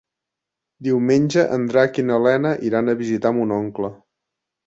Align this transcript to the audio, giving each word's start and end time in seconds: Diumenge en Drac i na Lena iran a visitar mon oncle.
Diumenge 0.87 1.43
en 1.57 1.67
Drac 1.73 2.01
i 2.03 2.07
na 2.09 2.17
Lena 2.29 2.55
iran 2.69 2.89
a 2.89 2.97
visitar 3.03 3.35
mon 3.41 3.53
oncle. 3.61 3.93